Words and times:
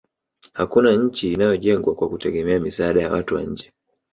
hakuna 0.53 0.91
nchi 0.95 1.33
inayojengwa 1.33 1.95
kwa 1.95 2.09
kutegemea 2.09 2.59
misaada 2.59 3.01
ya 3.01 3.11
watu 3.11 3.35
wa 3.35 3.41
nje 3.43 3.73